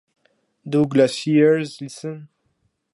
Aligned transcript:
Do 0.67 0.87
Glaciers 0.87 1.79
Listen? 1.79 2.27